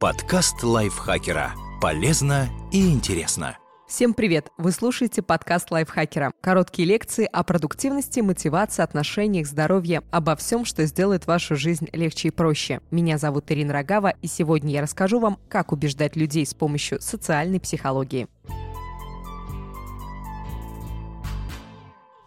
[0.00, 1.52] Подкаст лайфхакера.
[1.78, 3.58] Полезно и интересно.
[3.86, 4.48] Всем привет!
[4.56, 6.32] Вы слушаете подкаст лайфхакера.
[6.40, 12.30] Короткие лекции о продуктивности, мотивации, отношениях, здоровье, обо всем, что сделает вашу жизнь легче и
[12.30, 12.80] проще.
[12.90, 17.60] Меня зовут Ирина Рогава, и сегодня я расскажу вам, как убеждать людей с помощью социальной
[17.60, 18.26] психологии.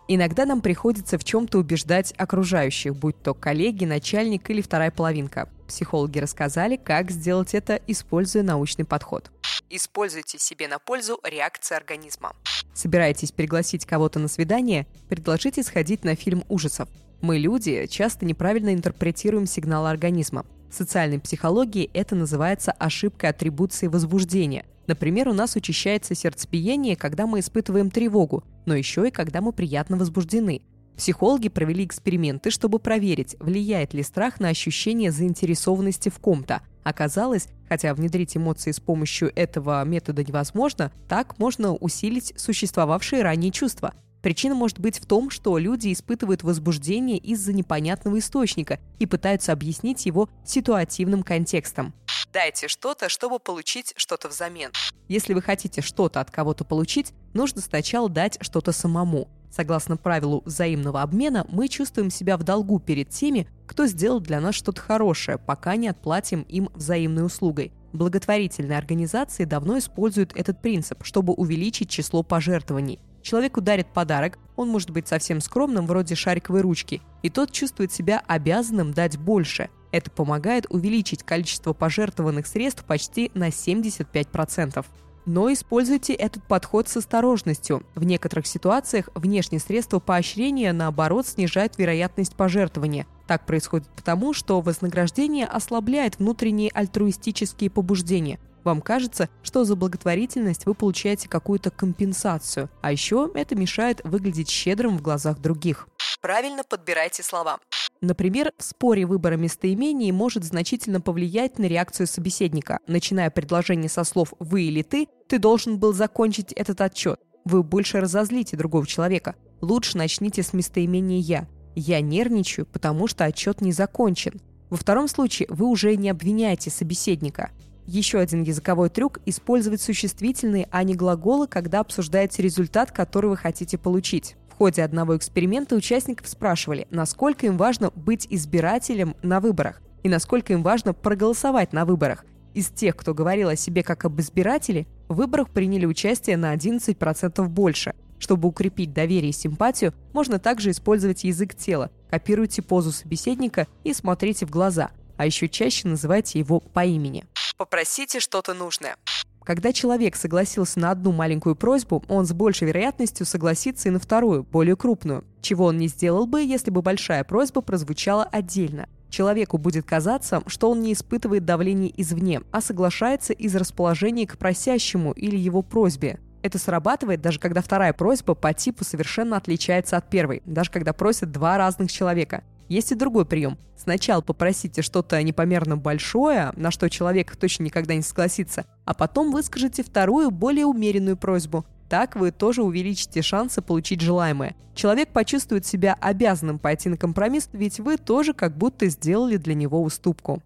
[0.08, 5.50] Иногда нам приходится в чем-то убеждать окружающих, будь то коллеги, начальник или вторая половинка.
[5.68, 9.32] Психологи рассказали, как сделать это, используя научный подход.
[9.70, 12.36] Используйте себе на пользу реакции организма.
[12.74, 14.88] Собираетесь пригласить кого-то на свидание?
[15.08, 16.90] Предложите сходить на фильм ужасов.
[17.22, 20.46] Мы, люди, часто неправильно интерпретируем сигналы организма.
[20.70, 24.66] В социальной психологии это называется ошибкой атрибуции возбуждения.
[24.88, 29.98] Например, у нас учащается сердцебиение, когда мы испытываем тревогу, но еще и когда мы приятно
[29.98, 30.62] возбуждены.
[30.98, 36.62] Психологи провели эксперименты, чтобы проверить, влияет ли страх на ощущение заинтересованности в ком-то.
[36.84, 43.94] Оказалось, хотя внедрить эмоции с помощью этого метода невозможно, так можно усилить существовавшие ранее чувства.
[44.22, 50.06] Причина может быть в том, что люди испытывают возбуждение из-за непонятного источника и пытаются объяснить
[50.06, 51.94] его ситуативным контекстом.
[52.32, 54.72] Дайте что-то, чтобы получить что-то взамен.
[55.08, 59.28] Если вы хотите что-то от кого-то получить, нужно сначала дать что-то самому.
[59.52, 64.56] Согласно правилу взаимного обмена, мы чувствуем себя в долгу перед теми, кто сделал для нас
[64.56, 67.72] что-то хорошее, пока не отплатим им взаимной услугой.
[67.94, 73.00] Благотворительные организации давно используют этот принцип, чтобы увеличить число пожертвований.
[73.22, 78.24] Человеку дарит подарок, он может быть совсем скромным, вроде шариковой ручки, и тот чувствует себя
[78.28, 79.70] обязанным дать больше.
[79.94, 84.84] Это помогает увеличить количество пожертвованных средств почти на 75%.
[85.28, 87.84] Но используйте этот подход с осторожностью.
[87.94, 93.06] В некоторых ситуациях внешние средства поощрения, наоборот, снижают вероятность пожертвования.
[93.28, 98.40] Так происходит потому, что вознаграждение ослабляет внутренние альтруистические побуждения.
[98.64, 104.98] Вам кажется, что за благотворительность вы получаете какую-то компенсацию, а еще это мешает выглядеть щедрым
[104.98, 105.88] в глазах других.
[106.20, 107.60] Правильно подбирайте слова.
[108.04, 112.80] Например, в споре выбора местоимений может значительно повлиять на реакцию собеседника.
[112.86, 117.18] Начиная предложение со слов «вы» или «ты», ты должен был закончить этот отчет.
[117.46, 119.36] Вы больше разозлите другого человека.
[119.62, 121.48] Лучше начните с местоимения «я».
[121.76, 124.42] «Я нервничаю, потому что отчет не закончен».
[124.70, 127.52] Во втором случае вы уже не обвиняете собеседника.
[127.86, 133.78] Еще один языковой трюк– использовать существительные, а не глаголы, когда обсуждаете результат, который вы хотите
[133.78, 134.36] получить.
[134.54, 140.54] В ходе одного эксперимента участников спрашивали, насколько им важно быть избирателем на выборах и насколько
[140.54, 142.24] им важно проголосовать на выборах.
[142.54, 147.48] Из тех, кто говорил о себе как об избирателе, в выборах приняли участие на 11%
[147.48, 147.96] больше.
[148.20, 151.90] Чтобы укрепить доверие и симпатию, можно также использовать язык тела.
[152.12, 157.26] Копируйте позу собеседника и смотрите в глаза, а еще чаще называйте его по имени.
[157.58, 158.98] Попросите что-то нужное.
[159.46, 164.44] Когда человек согласился на одну маленькую просьбу, он с большей вероятностью согласится и на вторую,
[164.44, 168.88] более крупную, чего он не сделал бы, если бы большая просьба прозвучала отдельно.
[169.10, 175.12] Человеку будет казаться, что он не испытывает давления извне, а соглашается из расположения к просящему
[175.12, 176.20] или его просьбе.
[176.42, 181.32] Это срабатывает даже когда вторая просьба по типу совершенно отличается от первой, даже когда просят
[181.32, 182.44] два разных человека.
[182.74, 183.60] Есть и другой прием.
[183.78, 189.84] Сначала попросите что-то непомерно большое, на что человек точно никогда не согласится, а потом выскажите
[189.84, 191.68] вторую, более умеренную просьбу.
[191.88, 194.56] Так вы тоже увеличите шансы получить желаемое.
[194.74, 199.84] Человек почувствует себя обязанным пойти на компромисс, ведь вы тоже как будто сделали для него
[199.84, 200.42] уступку.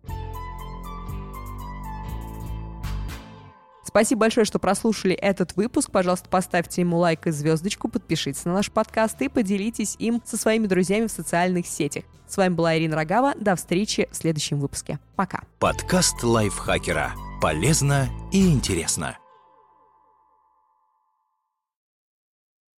[3.97, 5.89] Спасибо большое, что прослушали этот выпуск.
[5.89, 10.67] Пожалуйста, поставьте ему лайк и звездочку, подпишитесь на наш подкаст и поделитесь им со своими
[10.67, 12.03] друзьями в социальных сетях.
[12.27, 13.33] С вами была Ирина Рогава.
[13.39, 14.99] До встречи в следующем выпуске.
[15.15, 15.41] Пока.
[15.57, 17.13] Подкаст лайфхакера.
[17.41, 19.17] Полезно и интересно.